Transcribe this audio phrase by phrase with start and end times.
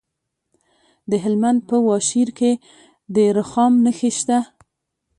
[1.09, 2.51] د هلمند په واشیر کې
[3.15, 4.39] د رخام نښې شته.